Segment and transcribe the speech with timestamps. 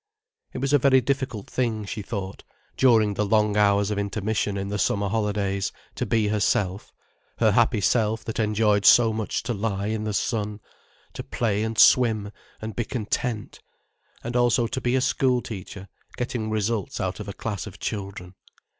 [0.51, 2.41] It was a very difficult thing, she thought,
[2.75, 6.91] during the long hours of intermission in the summer holidays, to be herself,
[7.37, 10.59] her happy self that enjoyed so much to lie in the sun,
[11.13, 13.59] to play and swim and be content,
[14.23, 15.87] and also to be a school teacher
[16.17, 18.33] getting results out of a class of children.